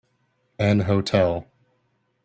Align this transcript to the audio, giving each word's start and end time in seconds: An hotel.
An 0.57 0.79
hotel. 0.79 1.45